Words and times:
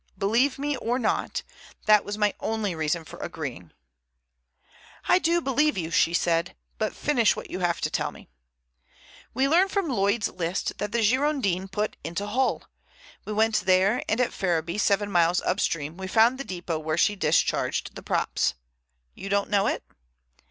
Believe 0.17 0.57
me 0.57 0.75
or 0.77 0.97
not, 0.97 1.43
that 1.85 2.03
was 2.03 2.17
my 2.17 2.33
only 2.39 2.73
reason 2.73 3.05
for 3.05 3.19
agreeing." 3.19 3.71
"I 5.07 5.19
do 5.19 5.41
believe 5.41 5.77
you," 5.77 5.91
she 5.91 6.11
said, 6.11 6.55
"but 6.79 6.95
finish 6.95 7.35
what 7.35 7.51
you 7.51 7.59
have 7.59 7.81
to 7.81 7.91
tell 7.91 8.11
me." 8.11 8.27
"We 9.35 9.47
learned 9.47 9.69
from 9.69 9.89
Lloyd's 9.89 10.27
List 10.29 10.79
that 10.79 10.91
the 10.91 11.03
Girondin 11.07 11.67
put 11.67 11.97
into 12.03 12.25
Hull. 12.25 12.63
We 13.25 13.33
went 13.33 13.57
there 13.61 14.01
and 14.09 14.19
at 14.19 14.33
Ferriby, 14.33 14.79
seven 14.79 15.11
miles 15.11 15.39
up 15.41 15.59
stream, 15.59 15.97
we 15.97 16.07
found 16.07 16.39
the 16.39 16.43
depot 16.45 16.79
where 16.79 16.97
she 16.97 17.15
discharged 17.15 17.93
the 17.93 18.01
props. 18.01 18.55
You 19.13 19.29
don't 19.29 19.51
know 19.51 19.67
it?" 19.67 19.83